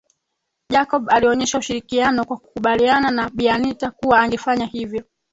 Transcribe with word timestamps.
Jacob 0.69 1.09
alionyesha 1.11 1.57
ushirikiano 1.57 2.25
kwa 2.25 2.37
kukubaliana 2.37 3.11
na 3.11 3.29
Bi 3.29 3.49
Anita 3.49 3.91
kuwa 3.91 4.19
angefanya 4.21 4.65
hivyo 4.65 5.03